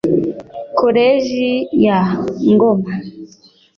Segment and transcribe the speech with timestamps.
[0.77, 1.51] Koleji
[1.85, 1.99] ya
[2.51, 2.93] Ngoma